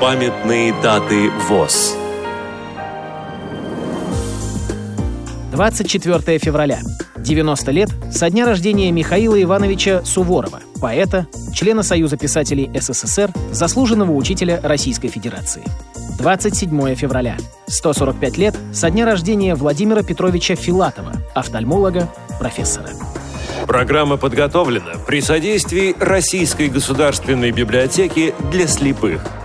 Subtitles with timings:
[0.00, 1.94] Памятные даты ВОЗ.
[5.52, 6.78] 24 февраля.
[7.18, 14.58] 90 лет со дня рождения Михаила Ивановича Суворова, поэта, члена Союза писателей СССР, заслуженного учителя
[14.62, 15.64] Российской Федерации.
[16.16, 17.36] 27 февраля.
[17.66, 22.08] 145 лет со дня рождения Владимира Петровича Филатова, офтальмолога,
[22.38, 22.88] профессора.
[23.66, 29.20] Программа подготовлена при содействии Российской государственной библиотеки для слепых–